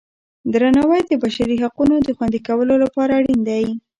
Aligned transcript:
درناوی 0.53 1.01
د 1.05 1.11
بشري 1.23 1.55
حقونو 1.63 1.95
د 2.01 2.09
خوندي 2.17 2.39
کولو 2.47 2.75
لپاره 2.83 3.11
اړین 3.19 3.39
دی. 3.49 3.65